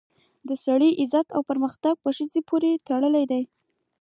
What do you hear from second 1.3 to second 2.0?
او پرمختګ